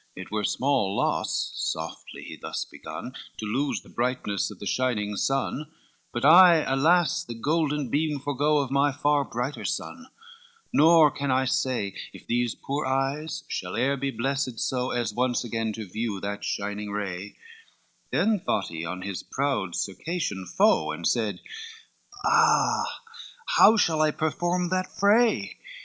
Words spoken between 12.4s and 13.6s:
poor eyes